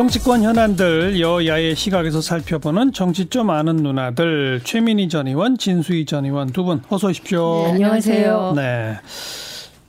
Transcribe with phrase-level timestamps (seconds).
[0.00, 6.48] 정치권 현안들 여야의 시각에서 살펴보는 정치 좀 아는 누나들 최민희 전 의원, 진수희 전 의원
[6.48, 7.62] 두 분 어서 오십시오.
[7.62, 8.52] 네, 안녕하세요.
[8.56, 8.98] 네.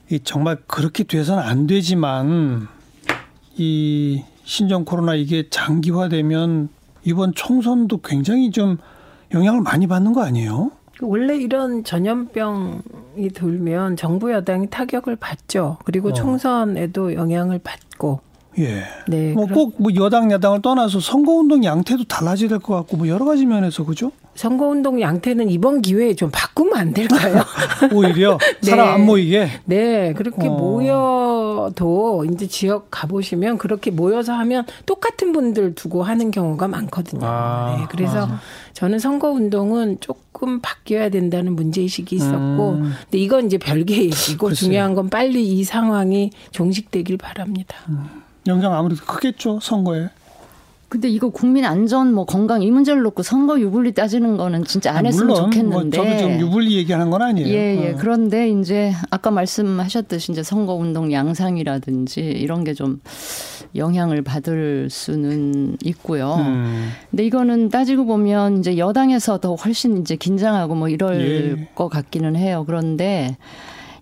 [0.08, 2.68] 이 정말 그렇게 돼서는 안 되지만
[3.58, 6.70] 이 신종 코로나 이게 장기화되면
[7.04, 8.78] 이번 총선도 굉장히 좀
[9.34, 10.70] 영향을 많이 받는 거 아니에요?
[11.02, 15.76] 원래 이런 전염병이 돌면 정부 여당이 타격을 받죠.
[15.84, 16.12] 그리고 어.
[16.14, 18.26] 총선에도 영향을 받고.
[18.58, 18.82] 예.
[19.06, 19.32] 네.
[19.32, 24.10] 뭐꼭뭐 여당 야당을 떠나서 선거운동 양태도 달라져야 될 것 같고 뭐 여러 가지 면에서 그죠?
[24.34, 27.42] 선거운동 양태는 이번 기회에 좀 바꾸면 안 될까요?
[27.92, 28.70] 오히려 네.
[28.70, 29.48] 사람 안 모이게.
[29.64, 30.50] 네, 그렇게 어.
[30.52, 37.20] 모여도 이제 지역 가 보시면 그렇게 모여서 하면 똑같은 분들 두고 하는 경우가 많거든요.
[37.24, 38.40] 아, 네, 그래서 아.
[38.74, 42.92] 저는 선거운동은 조금 바뀌어야 된다는 문제의식이 있었고, 음.
[43.04, 44.54] 근데 이건 이제 별개 얘기고 글쎄요.
[44.68, 47.74] 중요한 건 빨리 이 상황이 종식되길 바랍니다.
[48.48, 50.08] 영향 아무래도 크겠죠 선거에.
[50.88, 55.04] 근데 이거 국민 안전 뭐 건강 이 문제를 놓고 선거 유불리 따지는 거는 진짜 안
[55.04, 55.98] 했으면 물론 좋겠는데.
[55.98, 57.46] 뭐 저도 좀 유불리 얘기하는 건 아니에요.
[57.48, 57.92] 예, 예.
[57.92, 57.96] 어.
[57.98, 63.00] 그런데 이제 아까 말씀하셨듯이 이제 선거 운동 양상이라든지 이런 게 좀
[63.74, 66.36] 영향을 받을 수는 있고요.
[66.38, 66.90] 음.
[67.10, 71.68] 근데 이거는 따지고 보면 이제 여당에서 더 훨씬 이제 긴장하고 뭐 이럴 예.
[71.74, 72.64] 것 같기는 해요.
[72.66, 73.36] 그런데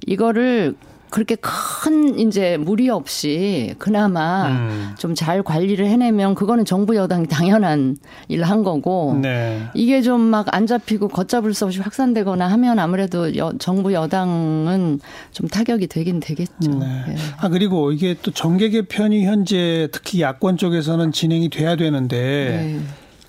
[0.07, 0.77] 이거를
[1.11, 4.95] 그렇게 큰 이제 무리 없이 그나마 음.
[4.99, 7.97] 좀잘 관리를 해내면 그거는 정부 여당이 당연한
[8.29, 9.63] 일을 한 거고 네.
[9.75, 15.01] 이게 좀 막 안 잡히고 걷잡을 수 없이 확산되거나 하면 아무래도 여, 정부 여당은
[15.33, 16.71] 좀 타격이 되긴 되겠죠.
[16.81, 17.05] 네.
[17.09, 17.15] 예.
[17.39, 22.81] 아 그리고 이게 또 정계 개편이 현재 특히 야권 쪽에서는 진행이 돼야 되는데 네.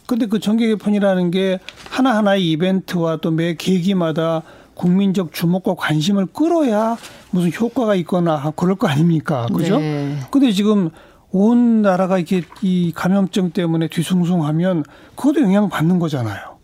[0.08, 4.42] 근데 그 정계 개편이라는 게 하나하나의 이벤트와 또 매 계기마다
[4.78, 6.98] 국민적 주목과 관심을 끌어야
[7.32, 9.48] 무슨 효과가 있거나 그럴 거 아닙니까?
[9.54, 9.80] 그죠?
[9.80, 10.18] 네.
[10.32, 10.90] 근데 지금
[11.32, 14.84] 온 나라가 이렇게 이 감염증 때문에 뒤숭숭하면
[15.16, 16.58] 그것도 영향 받는 거잖아요.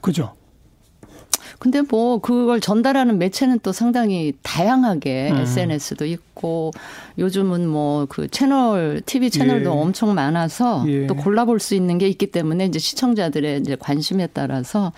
[0.00, 0.32] 그죠?
[1.58, 5.36] 근데 뭐 그걸 전달하는 매체는 또 상당히 다양하게 음.
[5.38, 6.72] SNS도 있고
[7.18, 9.74] 요즘은 뭐 그 채널 TV 채널도 예.
[9.74, 11.06] 엄청 많아서 예.
[11.06, 14.92] 또 골라볼 수 있는 게 있기 때문에 이제 시청자들의 이제 관심에 따라서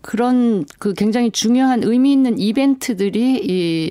[0.00, 3.90] 그런 그 굉장히 중요한 의미 있는 이벤트들이 이,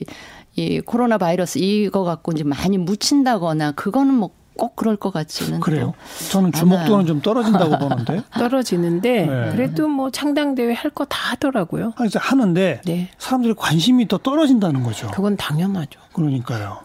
[0.56, 5.94] 이 코로나 바이러스 이거 갖고 이제 많이 묻힌다거나 그거는 뭐 꼭 그럴 것 같지는 그래요.
[6.20, 7.06] 또 저는 주목도는 않아요.
[7.06, 8.22] 좀 떨어진다고 보는데.
[8.34, 9.52] 떨어지는데 네.
[9.52, 11.86] 그래도 뭐 창당 대회 할 거 다 하더라고요.
[11.86, 13.10] 아니, 그래서 하는데 네.
[13.20, 15.10] 사람들의 관심이 더 떨어진다는 거죠.
[15.12, 16.00] 그건 당연하죠.
[16.14, 16.80] 그러니까요.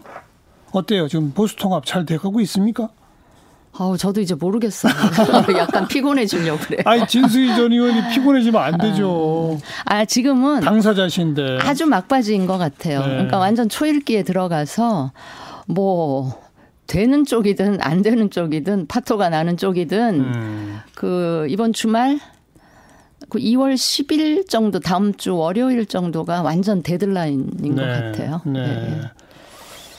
[0.73, 1.09] 어때요?
[1.09, 2.89] 지금 보수 통합 잘 돼가고 있습니까?
[3.79, 4.93] 아우 저도 이제 모르겠어요.
[5.57, 6.83] 약간 피곤해지려고 그래요.
[6.85, 9.59] 아니 진수희 전 의원이 피곤해지면 안 되죠.
[9.87, 11.59] 아 지금은 당사자신데.
[11.63, 13.01] 아주 막바지인 것 같아요.
[13.01, 13.07] 네.
[13.07, 15.13] 그러니까 완전 초읽기에 들어가서
[15.67, 16.42] 뭐
[16.93, 20.79] 되는 쪽이든 안 되는 쪽이든 파토가 나는 쪽이든 음.
[20.95, 22.21] 그 이번 주말
[23.31, 28.43] 그 2월 10일 정도 다음 주 월요일 정도가 완전 데드라인인 것 같아요.
[28.45, 28.61] 네.
[28.61, 29.01] 예.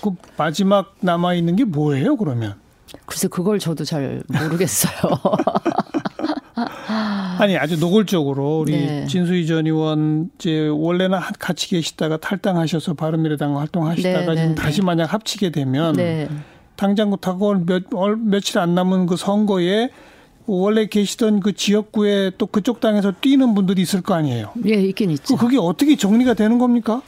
[0.04, 2.16] 그 마지막 남아 있는 게 뭐예요?
[2.16, 2.54] 그러면
[3.08, 4.94] 글쎄 그걸 저도 잘 모르겠어요.
[7.40, 9.08] 아니 아주 노골적으로 우리 네.
[9.08, 14.84] 진수희 전 의원 이제 원래는 한- 같이 계시다가 탈당하셔서 바른미래당 활동하시다가 네, 지금 네, 다시
[14.84, 16.30] 만약 합치게 되면 네.
[16.76, 19.90] 당장 그렇다고 몇 얼- 며칠 안 남은 그 선거에
[20.46, 24.52] 원래 계시던 그 지역구에 또 그쪽 당에서 뛰는 분들이 있을 거 아니에요.
[24.66, 25.36] 예, 있긴 있죠.
[25.38, 27.02] 그 그게 어떻게 정리가 되는 겁니까?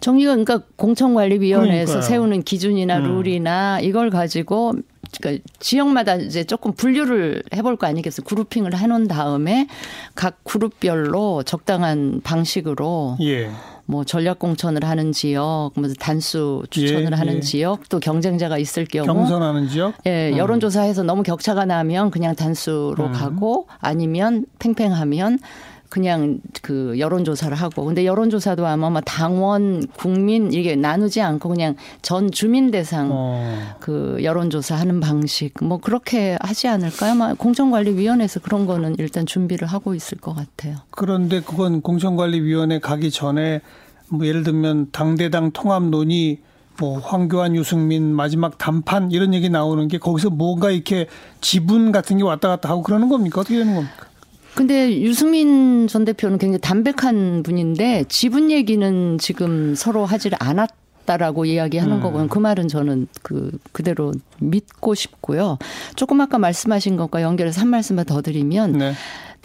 [0.00, 2.02] 정리가 그러니까 공청관리위원회에서 그러니까요.
[2.08, 3.02] 세우는 기준이나 음.
[3.04, 4.72] 룰이나 이걸 가지고
[5.20, 8.24] 그러니까 지역마다 이제 조금 분류를 해볼 거 아니겠어요?
[8.26, 9.66] 그룹핑을 해놓은 다음에
[10.14, 13.50] 각 그룹별로 적당한 방식으로 예.
[13.86, 17.40] 뭐 전략 공천을 하는 지역, 뭐 단수 추천을 예, 하는 예.
[17.40, 19.94] 지역, 또 경쟁자가 있을 경우 경선하는 지역.
[20.06, 20.36] 예, 음.
[20.36, 23.12] 여론조사에서 너무 격차가 나면 그냥 단수로 음.
[23.12, 25.38] 가고 아니면 팽팽하면
[25.88, 27.84] 그냥 그 여론조사를 하고.
[27.84, 33.76] 근데 여론조사도 아마 뭐 당원, 국민 이게 나누지 않고 그냥 전 주민 대상 어.
[33.80, 37.12] 그 여론조사 하는 방식 뭐 그렇게 하지 않을까요?
[37.12, 40.76] 아마 공천관리위원회에서 그런 거는 일단 준비를 하고 있을 것 같아요.
[40.90, 43.60] 그런데 그건 공천관리위원회 가기 전에
[44.08, 46.38] 뭐 예를 들면 당대당 통합 논의
[46.78, 51.06] 뭐 황교안 유승민 마지막 단판 이런 얘기 나오는 게 거기서 뭔가 이렇게
[51.40, 53.40] 지분 같은 게 왔다 갔다 하고 그러는 겁니까?
[53.40, 54.06] 어떻게 되는 겁니까?
[54.56, 60.70] 근데 유승민 전 대표는 굉장히 담백한 분인데 지분 얘기는 지금 서로 하지를 않았
[61.04, 62.00] 다라고 이야기하는 음.
[62.00, 65.56] 거 보면 그 말은 저는 그 그대로 믿고 싶고요.
[65.94, 68.92] 조금 아까 말씀하신 것과 연결해서 한 말씀만 더 드리면 네.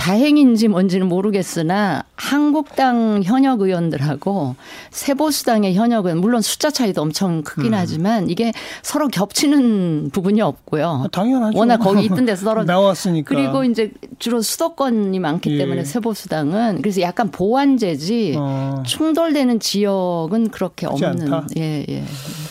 [0.01, 4.55] 다행인지 뭔지는 모르겠으나 한국당 현역 의원들하고
[4.89, 7.77] 세보수당의 현역 의원 물론 숫자 차이도 엄청 크긴 음.
[7.77, 8.51] 하지만 이게
[8.81, 11.03] 서로 겹치는 부분이 없고요.
[11.05, 11.55] 아, 당연하죠.
[11.55, 13.27] 워낙 거기 있던 데서 떨어 나왔으니까.
[13.35, 15.57] 그리고 이제 주로 수도권이 많기 예.
[15.59, 18.81] 때문에 세보수당은 그래서 약간 보완제지 어.
[18.87, 21.45] 충돌되는 지역은 그렇게 없는 않다.
[21.57, 22.03] 예, 예.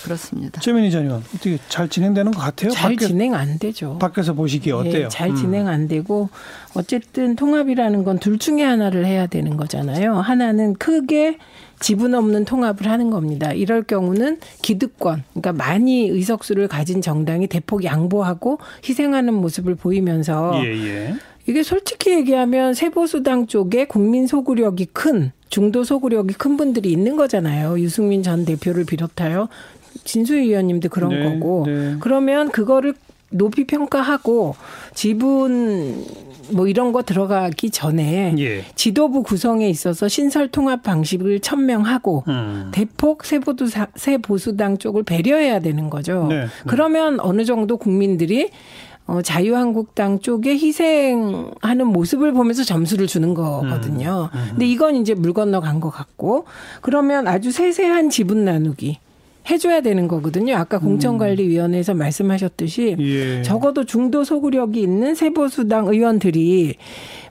[0.04, 0.60] 그렇습니다.
[0.60, 2.70] 최민희 전 의원 어떻게 잘 진행되는 것 같아요?
[2.70, 3.98] 잘 밖에, 진행 안 되죠.
[3.98, 5.04] 밖에서 보시기에 예, 어때요?
[5.06, 5.34] 예, 잘 음.
[5.34, 6.28] 진행 안 되고
[6.74, 10.16] 어쨌든 통합이라는 건 둘 중에 하나를 해야 되는 거잖아요.
[10.16, 11.38] 하나는 크게
[11.78, 13.50] 지분 없는 통합을 하는 겁니다.
[13.54, 21.14] 이럴 경우는 기득권, 그러니까 많이 의석수를 가진 정당이 대폭 양보하고 희생하는 모습을 보이면서 예, 예.
[21.46, 27.80] 이게 솔직히 얘기하면 세보수당 쪽에 국민 소구력이 큰 중도 소구력이 큰 분들이 있는 거잖아요.
[27.80, 29.48] 유승민 전 대표를 비롯하여
[30.04, 31.96] 진수희 의원님도 그런 네, 거고 네.
[32.00, 32.92] 그러면 그거를
[33.30, 34.56] 높이 평가하고
[34.94, 36.04] 지분
[36.52, 38.64] 뭐 이런 거 들어가기 전에 예.
[38.74, 42.70] 지도부 구성에 있어서 신설 통합 방식을 천명하고 음.
[42.72, 46.26] 대폭 세보도 새 보수당 쪽을 배려해야 되는 거죠.
[46.28, 46.46] 네, 네.
[46.66, 48.50] 그러면 어느 정도 국민들이
[49.06, 54.30] 어, 자유한국당 쪽에 희생하는 모습을 보면서 점수를 주는 거거든요.
[54.32, 54.46] 음, 음.
[54.50, 56.44] 근데 이건 이제 물 건너간 것 같고
[56.80, 58.98] 그러면 아주 세세한 지분 나누기.
[59.48, 60.56] 해줘야 되는 거거든요.
[60.56, 60.82] 아까 음.
[60.82, 63.42] 공천관리위원회에서 말씀하셨듯이 예.
[63.42, 66.74] 적어도 중도 소구력이 있는 세보수당 의원들이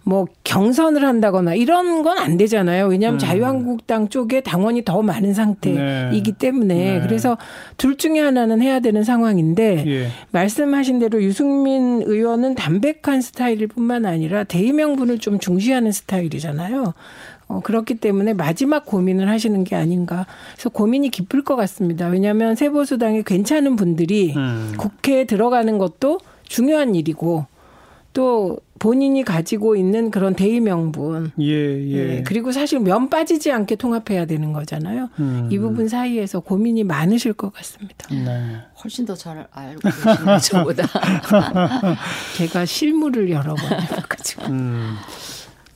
[0.03, 2.87] 뭐 경선을 한다거나 이런 건 안 되잖아요.
[2.87, 3.19] 왜냐하면 음.
[3.19, 6.37] 자유한국당 쪽에 당원이 더 많은 상태이기 네.
[6.37, 7.01] 때문에 네.
[7.01, 7.37] 그래서
[7.77, 10.07] 둘 중에 하나는 해야 되는 상황인데 예.
[10.31, 16.93] 말씀하신 대로 유승민 의원은 담백한 스타일일 뿐만 아니라 대의 명분을 좀 중시하는 스타일이잖아요.
[17.47, 20.27] 어, 그렇기 때문에 마지막 고민을 하시는 게 아닌가.
[20.53, 22.07] 그래서 고민이 깊을 것 같습니다.
[22.07, 24.73] 왜냐하면 세보수당이 괜찮은 분들이 음.
[24.77, 27.45] 국회에 들어가는 것도 중요한 일이고
[28.13, 31.31] 또 본인이 가지고 있는 그런 대의 명분.
[31.39, 32.17] 예, 예.
[32.17, 35.09] 예, 그리고 사실 면 빠지지 않게 통합해야 되는 거잖아요.
[35.19, 35.49] 음.
[35.51, 38.07] 이 부분 사이에서 고민이 많으실 것 같습니다.
[38.09, 38.55] 네.
[38.81, 40.83] 훨씬 더 잘 알고 계시는 저보다.
[42.37, 44.45] 제가 실무를 여러 번 해가지고.
[44.47, 44.95] 음.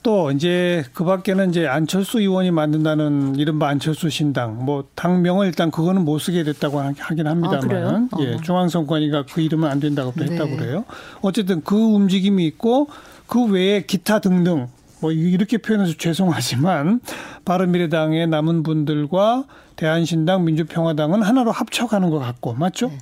[0.03, 6.03] 또 이제 그 밖에는 이제 안철수 의원이 만든다는 이른바 안철수 신당 뭐 당명을 일단 그거는
[6.03, 8.37] 못 쓰게 됐다고 하긴 합니다만 아, 예, 어.
[8.41, 10.57] 중앙선관위가 그 이름은 안 된다고 또 했다고 네.
[10.57, 10.83] 그래요.
[11.21, 12.89] 어쨌든 그 움직임이 있고
[13.27, 14.67] 그 외에 기타 등등
[14.99, 16.99] 뭐 이렇게 표현해서 죄송하지만
[17.45, 19.45] 바른미래당의 남은 분들과
[19.77, 22.89] 대한신당 민주평화당은 하나로 합쳐가는 것 같고 맞죠?
[22.89, 22.97] 네.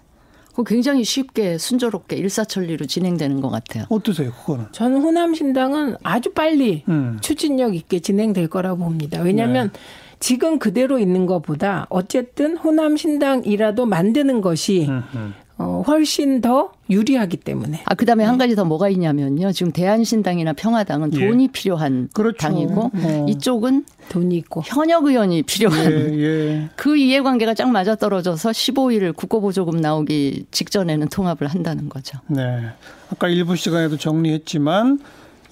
[0.56, 3.86] 그 굉장히 쉽게 순조롭게 일사천리로 진행되는 것 같아요.
[3.89, 4.65] 어떠세요, 그거는?
[4.71, 7.18] 저는 호남 신당은 아주 빨리 음.
[7.21, 9.21] 추진력 있게 진행될 거라고 봅니다.
[9.21, 9.80] 왜냐하면 네.
[10.19, 15.33] 지금 그대로 있는 것보다 어쨌든 호남 신당이라도 만드는 것이 음, 음.
[15.62, 17.84] 어, 훨씬 더 유리하기 때문에.
[17.86, 18.28] 아, 그 다음에 네.
[18.28, 19.52] 한 가지 더 뭐가 있냐면요.
[19.52, 21.19] 지금 대한신당이나 평화당은 예.
[21.19, 22.38] 돈이 필요한 그렇죠.
[22.38, 23.25] 당이고 어.
[23.30, 26.69] 이쪽은 돈이 있고 현역 의원이 필요한 예, 예.
[26.75, 32.19] 그 이해관계가 쫙 맞아 떨어져서 15일 국고보조금 나오기 직전에는 통합을 한다는 거죠.
[32.28, 32.68] 네.
[33.12, 35.00] 아까 일부 시간에도 정리했지만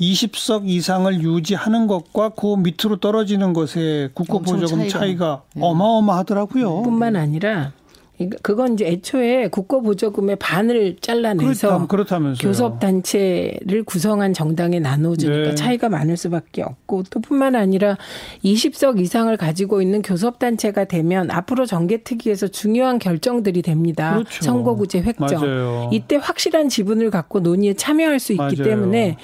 [0.01, 5.61] 20석 이상을 유지하는 것과 그 밑으로 떨어지는 것의 국고보조금 차이가, 차이가 예.
[5.61, 6.83] 어마어마하더라고요.
[6.83, 7.73] 뿐만 아니라
[8.41, 11.87] 그건 이제 애초에 국고 보조금의 반을 잘라내서
[12.41, 15.55] 교섭 단체를 구성한 정당에 나눠주니까 네.
[15.55, 17.97] 차이가 많을 수밖에 없고 또 뿐만 아니라
[18.43, 24.13] 20석 이상을 가지고 있는 교섭 단체가 되면 앞으로 정개특위에서 중요한 결정들이 됩니다.
[24.15, 24.43] 그렇죠.
[24.43, 25.27] 선거구제 획정.
[25.41, 25.89] 맞아요.
[25.93, 28.55] 이때 확실한 지분을 갖고 논의에 참여할 수 있기 맞아요.
[28.63, 29.15] 때문에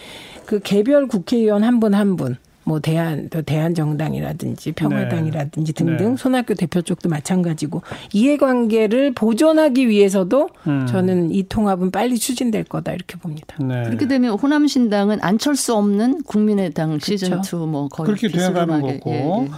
[0.46, 2.38] 그 개별 국회의원 한 분 한 분.
[2.66, 5.86] 뭐 대한 또 대한정당이라든지 평화당이라든지 네.
[5.86, 6.18] 등등 네.
[6.18, 10.88] 손학규 대표 쪽도 마찬가지고 이해관계를 보존하기 위해서도 음.
[10.88, 13.56] 저는 이 통합은 빨리 추진될 거다 이렇게 봅니다.
[13.64, 13.84] 네.
[13.84, 17.66] 그렇게 되면 호남신당은 안철수 없는 국민의당 시즌 그렇죠.
[17.68, 19.50] 2뭐 거의 그렇게 되어가는 거고 예, 예.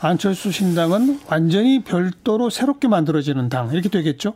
[0.00, 4.34] 안철수 신당은 완전히 별도로 새롭게 만들어지는 당 이렇게 되겠죠?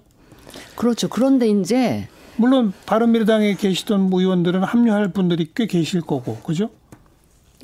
[0.76, 1.08] 그렇죠.
[1.08, 6.70] 그런데 이제 물론 바른미래당에 계시던 의원들은 합류할 분들이 꽤 계실 거고 그죠?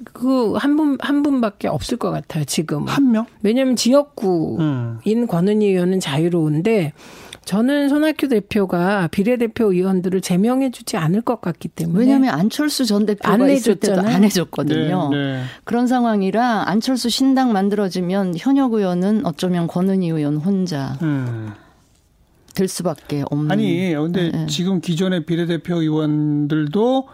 [0.05, 2.87] 그 한 분, 한 분밖에 없을 것 같아요, 지금.
[2.87, 3.27] 한 명?
[3.43, 5.27] 왜냐면 지역구인 음.
[5.27, 6.93] 권은희 의원은 자유로운데
[7.45, 12.01] 저는 손학규 대표가 비례대표 의원들을 제명해 주지 않을 것 같기 때문에.
[12.01, 15.09] 왜냐하면 안철수 전 대표가 안 있을 때도 안 해줬거든요.
[15.11, 15.43] 네, 네.
[15.65, 21.53] 그런 상황이라 안철수 신당 만들어지면 현역 의원은 어쩌면 권은희 의원 혼자 음.
[22.55, 23.51] 될 수밖에 없는.
[23.51, 24.47] 아니, 근데 네.
[24.47, 27.09] 지금 기존의 비례대표 의원들도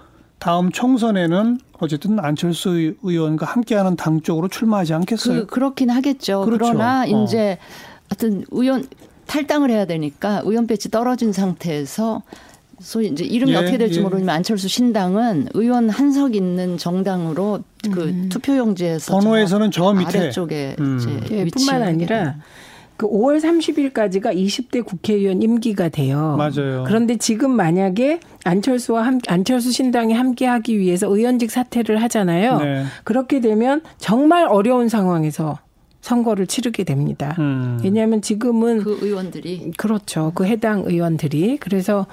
[0.45, 5.47] 다음 총선에는 어쨌든 안철수 의원과 함께하는 당 쪽으로 출마하지 않겠어요?
[5.47, 6.45] 그, 렇긴 하겠죠.
[6.45, 6.67] 그렇죠.
[6.67, 7.07] 그러나 어.
[7.07, 7.57] 이제
[8.11, 8.87] 하여튼 의원
[9.27, 12.21] 탈당을 해야 되니까 의원 배치 떨어진 상태에서
[12.79, 14.03] 소위 이제 이름이 예, 어떻게 될지 예.
[14.03, 17.61] 모르지만 안철수 신당은 의원 한석 있는 정당으로
[17.91, 18.29] 그 음.
[18.29, 20.19] 투표용지에서 번호에서는 저 밑에.
[20.19, 20.99] 아래쪽에 음.
[20.99, 22.35] 이제 예, 뿐만 아니라 돼요.
[22.97, 26.37] 그 5월 30일까지가 20대 국회의원 임기가 돼요.
[26.39, 26.85] 맞아요.
[26.87, 32.59] 그런데 지금 만약에 안철수와 함, 안철수 신당이 함께하기 위해서 의원직 사퇴를 하잖아요.
[32.59, 32.85] 네.
[33.03, 35.59] 그렇게 되면 정말 어려운 상황에서
[36.03, 37.35] 선거를 치르게 됩니다.
[37.39, 37.81] 음.
[37.83, 40.33] 왜냐하면 지금은 그 의원들이 그렇죠.
[40.35, 42.07] 그 해당 의원들이 그래서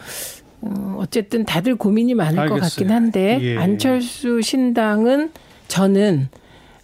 [0.61, 2.61] 어, 어쨌든 다들 고민이 많을 것 알겠어요.
[2.61, 3.57] 같긴 한데 예.
[3.57, 5.31] 안철수 신당은
[5.67, 6.29] 저는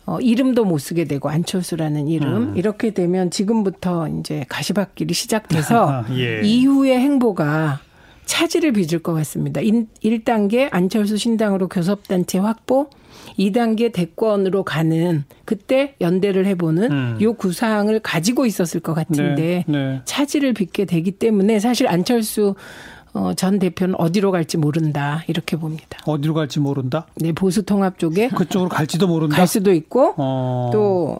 [0.07, 2.57] 어, 이름도 못 쓰게 되고 안철수라는 이름 음.
[2.57, 6.41] 이렇게 되면 지금부터 이제 가시밭길이 시작돼서 예.
[6.43, 7.81] 이후의 행보가
[8.25, 9.59] 차질을 빚을 것 같습니다.
[9.61, 12.89] 1 단계 안철수 신당으로 교섭단체 확보,
[13.37, 17.17] 2단계 대권으로 가는 그때 연대를 해보는 음.
[17.21, 20.01] 요 구상을 가지고 있었을 것 같은데 네, 네.
[20.05, 22.55] 차질을 빚게 되기 때문에 사실 안철수
[23.13, 25.99] 어, 전 대표는 어디로 갈지 모른다 이렇게 봅니다.
[26.05, 27.07] 어디로 갈지 모른다.
[27.15, 29.35] 네, 보수 통합 쪽에 그쪽으로 갈지도 모른다.
[29.35, 30.69] 갈 수도 있고 어.
[30.73, 31.19] 또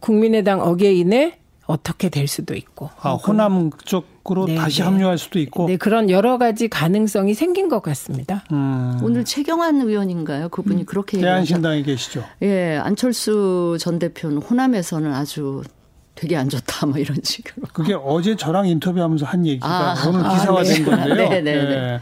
[0.00, 2.90] 국민의당 어게인에 어떻게 될 수도 있고.
[3.00, 4.84] 아, 호남 쪽으로 네, 다시 네.
[4.84, 5.66] 합류할 수도 있고.
[5.68, 8.42] 네, 그런 여러 가지 가능성이 생긴 것 같습니다.
[8.50, 8.98] 음.
[9.04, 10.48] 오늘 최경환 의원인가요?
[10.48, 11.32] 그분이 그렇게 얘기하죠.
[11.32, 12.24] 대한신당에 계시죠.
[12.42, 15.62] 예, 안철수 전 대표는 호남에서는 아주
[16.20, 17.66] 되게 안 좋다 뭐 이런 식으로.
[17.72, 20.84] 그게 어제 저랑 인터뷰하면서 한 얘기가 아, 오늘 아, 기사화된 네.
[20.84, 21.14] 건데요.
[21.14, 21.62] 네, 네, 예.
[21.62, 22.00] 네.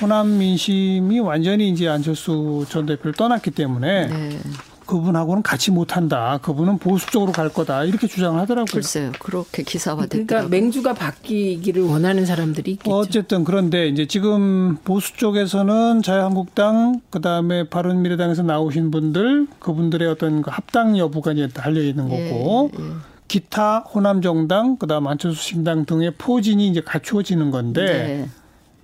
[0.00, 4.38] 호남 민심이 완전히 이제 안철수 전 대표를 떠났기 때문에 네.
[4.86, 6.38] 그분하고는 같이 못한다.
[6.40, 7.84] 그분은 보수 쪽으로 갈 거다.
[7.84, 8.72] 이렇게 주장을 하더라고요.
[8.72, 9.12] 글쎄요.
[9.18, 10.26] 그렇게 기사화됐더라고요.
[10.26, 12.96] 그러니까 맹주가 바뀌기를 원하는 사람들이 있겠죠.
[12.96, 20.96] 어쨌든 그런데 이제 지금 보수 쪽에서는 자유한국당 그다음에 바른미래당에서 나오신 분들 그분들의 어떤 그 합당
[20.96, 23.17] 여부가 이제 달려 있는 거고 예, 예.
[23.28, 28.28] 기타 호남 정당 그다음 안철수 신당 등의 포진이 이제 갖추어지는 건데 네.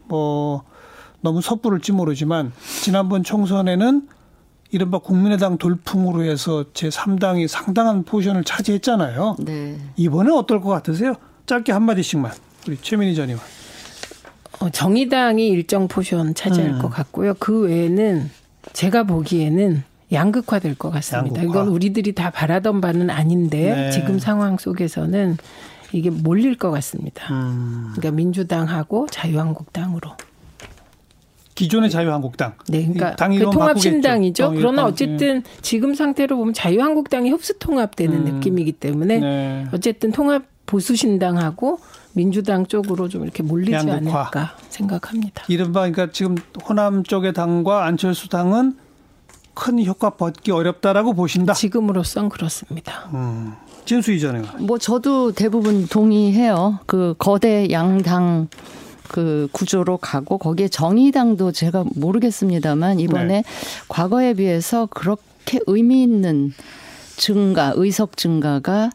[0.05, 0.63] 뭐
[1.23, 4.07] 너무 섣부를지 모르지만 지난번 총선에는
[4.71, 9.37] 이른바 국민의당 돌풍으로 해서 제 3당이 상당한 포지션을 차지했잖아요.
[9.39, 9.79] 네.
[9.97, 11.15] 이번에 어떨 것 같으세요?
[11.47, 12.33] 짧게 한 마디씩만
[12.69, 13.43] 우리 최민희 전 의원.
[14.61, 16.79] 어, 정의당이 일정 포션 차지할 음.
[16.81, 17.35] 것 같고요.
[17.39, 18.31] 그 외에는
[18.73, 21.41] 제가 보기에는 양극화될 것 같습니다.
[21.41, 21.63] 양극화.
[21.63, 23.91] 이건 우리들이 다 바라던 바는 아닌데 네.
[23.91, 25.37] 지금 상황 속에서는
[25.93, 27.33] 이게 몰릴 것 같습니다.
[27.33, 27.93] 음.
[27.95, 30.11] 그러니까 민주당하고 자유한국당으로.
[31.55, 32.55] 기존의 자유한국당.
[32.69, 33.91] 네, 그러니까 이당그 이름 통합 바꾸겠죠.
[33.91, 34.47] 신당이죠.
[34.47, 38.35] 어, 예, 그러나 당- 어쨌든 지금 상태로 보면 자유한국당이 흡수 통합되는 음.
[38.35, 39.67] 느낌이기 때문에 네.
[39.73, 41.79] 어쨌든 통합 보수 신당하고
[42.15, 43.97] 민주당 쪽으로 좀 이렇게 몰리지 양극화.
[44.21, 45.45] 않을까 생각합니다.
[45.49, 46.35] 이른바 그러니까 지금
[46.69, 48.77] 호남 쪽의 당과 안철수 당은
[49.55, 51.55] 큰 효과 받기 어렵다라고 보신다.
[51.55, 53.09] 지금으로선 그렇습니다.
[53.15, 53.55] 음.
[53.85, 54.67] 진수희 전 의원.
[54.67, 56.79] 뭐 저도 대부분 동의해요.
[56.87, 58.49] 그 거대 양당
[59.09, 63.45] 그 구조로 가고 거기에 정의당도 제가 모르겠습니다만 이번에 네.
[63.89, 66.53] 과거에 비해서 그렇게 의미 있는
[67.17, 68.91] 증가, 의석 증가가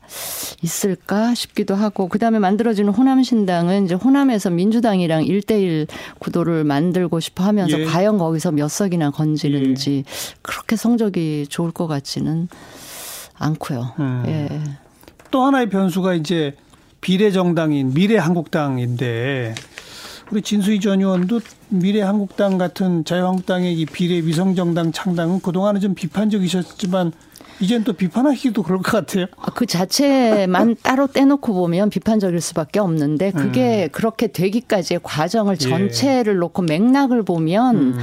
[0.61, 5.87] 있을까 싶기도 하고 그다음에 만들어지는 호남 신당은 이제 호남에서 민주당이랑 1대1
[6.19, 7.85] 구도를 만들고 싶어 하면서 예.
[7.85, 10.03] 과연 거기서 몇 석이나 건지는지
[10.41, 12.47] 그렇게 성적이 좋을 것 같지는
[13.37, 13.93] 않고요.
[13.99, 14.23] 음.
[14.27, 14.61] 예.
[15.31, 16.55] 또 하나의 변수가 이제
[17.01, 19.55] 비례정당인 미래한국당인데
[20.31, 27.13] 우리 진수희 전 의원도 미래한국당 같은 자유한국당의 이 비례 위성정당 창당은 그동안은 좀 비판적이셨지만
[27.61, 29.25] 이젠 또 비판하기도 그럴 것 같아요.
[29.37, 35.57] 아, 그 자체만 따로 떼놓고 보면 비판적일 수밖에 없는데 그게 그렇게 되기까지의 과정을 음.
[35.61, 35.69] 예.
[35.69, 37.99] 전체를 놓고 맥락을 보면 음.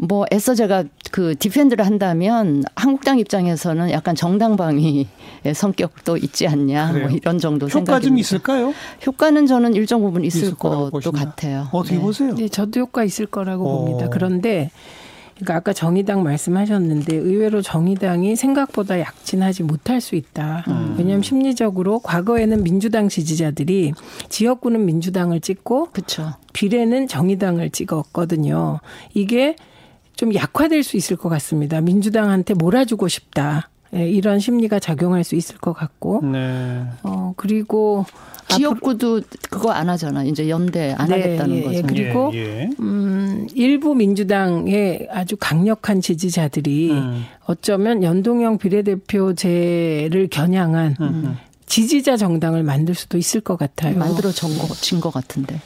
[0.00, 5.06] 뭐 애써 제가 그 defend를 한다면 한국당 입장에서는 약간 정당방위의
[5.54, 7.08] 성격도 있지 않냐 그래요?
[7.08, 8.08] 뭐 이런 정도 효과 생각입니다.
[8.08, 8.74] 좀 있을까요?
[9.06, 11.24] 효과는 저는 일정 부분 있을, 있을 것도 보시나요?
[11.24, 11.68] 같아요.
[11.70, 12.00] 어떻게 네.
[12.02, 12.34] 보세요?
[12.34, 13.84] 네, 저도 효과 있을 거라고 어.
[13.84, 14.08] 봅니다.
[14.08, 14.70] 그런데
[15.44, 20.64] 그러니까 아까 정의당 말씀하셨는데 의외로 정의당이 생각보다 약진하지 못할 수 있다.
[20.68, 20.94] 음.
[20.98, 23.92] 왜냐하면 심리적으로 과거에는 민주당 지지자들이
[24.30, 26.32] 지역구는 민주당을 찍고 그렇죠.
[26.54, 28.80] 비례는 정의당을 찍었거든요.
[29.12, 29.56] 이게
[30.16, 31.80] 좀 약화될 수 있을 것 같습니다.
[31.80, 33.68] 민주당한테 몰아주고 싶다.
[33.94, 36.82] 예, 이런 심리가 작용할 수 있을 것 같고, 네.
[37.02, 38.04] 어, 그리고
[38.48, 40.24] 지역구도 그거 안 하잖아.
[40.24, 41.78] 이제 연대 안 네, 하겠다는 예, 거죠.
[41.78, 41.82] 예.
[41.82, 42.70] 그리고 예, 예.
[42.80, 47.24] 음, 일부 민주당의 아주 강력한 지지자들이 음.
[47.46, 51.36] 어쩌면 연동형 비례대표제를 겨냥한 음.
[51.66, 53.96] 지지자 정당을 만들 수도 있을 것 같아요.
[53.98, 55.60] 만들어진 거, 진것 같은데.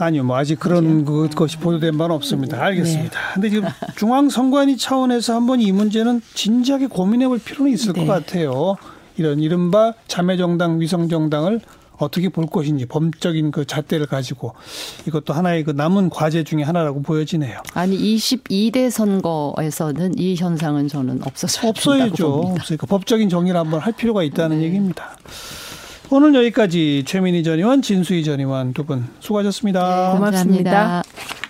[0.00, 2.62] 아니요, 뭐 아직 그런 것이 보도된 바는 없습니다.
[2.62, 3.18] 알겠습니다.
[3.34, 8.06] 근데 지금 중앙선관위 차원에서 한번 이 문제는 진지하게 고민해 볼 필요는 있을 네.
[8.06, 8.76] 것 같아요.
[9.16, 11.60] 이런 이른바 자매정당, 위성정당을
[11.98, 14.54] 어떻게 볼 것인지 범적인 그 잣대를 가지고
[15.06, 17.60] 이것도 하나의 그 남은 과제 중에 하나라고 보여지네요.
[17.74, 22.26] 아니 22대 선거에서는 이 현상은 저는 없어져야 없어야죠.
[22.26, 25.10] 없으니까 법적인 정리를 한번 할 필요가 있다는 얘기입니다.
[26.10, 30.12] 오늘 여기까지 최민희 전 의원, 진수희 전 의원 두 분 수고하셨습니다.
[30.16, 30.70] 고맙습니다.
[30.70, 31.49] 감사합니다.